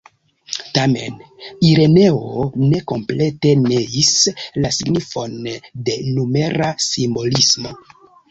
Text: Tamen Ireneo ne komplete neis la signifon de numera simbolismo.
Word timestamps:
Tamen 0.75 1.17
Ireneo 1.67 2.45
ne 2.71 2.79
komplete 2.93 3.53
neis 3.67 4.09
la 4.65 4.73
signifon 4.79 5.37
de 5.89 5.99
numera 6.17 6.73
simbolismo. 6.89 7.77